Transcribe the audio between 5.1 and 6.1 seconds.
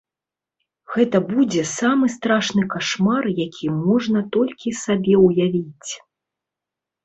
ўявіць.